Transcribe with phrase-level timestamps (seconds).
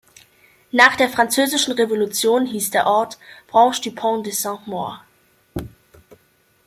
[0.71, 5.05] Nach der Französischen Revolution hieß der Ort "Branche du Pont de Saint-Maur".